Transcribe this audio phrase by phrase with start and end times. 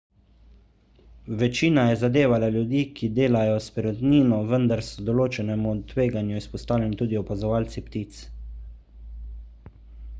[1.41, 7.83] večina je zadevala ljudi ki delajo s perutnino vendar so določenemu tveganju izpostavljeni tudi opazovalci
[7.91, 8.23] ptic